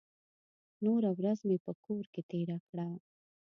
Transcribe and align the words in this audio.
نوره 0.85 1.11
ورځ 1.19 1.39
مې 1.47 1.57
په 1.65 1.71
کور 1.85 2.03
کې 2.13 2.21
تېره 2.29 2.57
کړه. 2.67 2.87